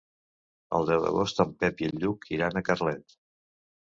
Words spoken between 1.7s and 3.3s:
i en Lluc iran a Carlet.